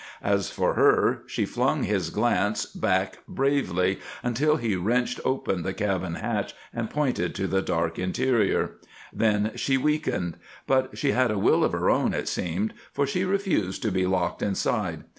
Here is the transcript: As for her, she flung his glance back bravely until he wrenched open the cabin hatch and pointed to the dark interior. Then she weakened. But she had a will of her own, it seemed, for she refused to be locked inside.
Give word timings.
As 0.23 0.49
for 0.49 0.73
her, 0.73 1.21
she 1.27 1.45
flung 1.45 1.83
his 1.83 2.09
glance 2.09 2.65
back 2.65 3.19
bravely 3.27 3.99
until 4.23 4.55
he 4.55 4.75
wrenched 4.75 5.19
open 5.23 5.61
the 5.61 5.75
cabin 5.75 6.15
hatch 6.15 6.55
and 6.73 6.89
pointed 6.89 7.35
to 7.35 7.45
the 7.45 7.61
dark 7.61 7.99
interior. 7.99 8.77
Then 9.13 9.51
she 9.53 9.77
weakened. 9.77 10.37
But 10.65 10.97
she 10.97 11.11
had 11.11 11.29
a 11.29 11.37
will 11.37 11.63
of 11.63 11.73
her 11.73 11.91
own, 11.91 12.15
it 12.15 12.27
seemed, 12.27 12.73
for 12.91 13.05
she 13.05 13.23
refused 13.25 13.83
to 13.83 13.91
be 13.91 14.07
locked 14.07 14.41
inside. 14.41 15.03